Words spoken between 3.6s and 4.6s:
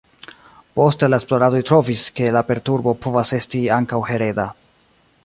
ankaŭ hereda.